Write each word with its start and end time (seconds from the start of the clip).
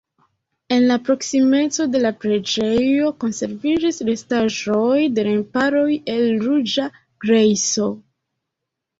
En 0.75 0.85
la 0.91 0.95
proksimeco 1.07 1.83
de 1.95 1.99
la 2.05 2.11
preĝejo 2.23 3.11
konserviĝis 3.23 4.01
restaĵoj 4.07 4.95
de 5.19 5.25
remparoj 5.27 5.91
el 6.15 6.25
ruĝa 6.47 6.87
grejso. 7.27 7.87